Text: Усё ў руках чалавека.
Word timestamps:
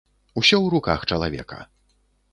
Усё 0.41 0.57
ў 0.61 0.67
руках 0.75 1.05
чалавека. 1.13 1.59